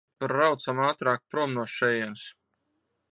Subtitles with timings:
[0.21, 2.27] Braucam ātrāk prom no šejienes!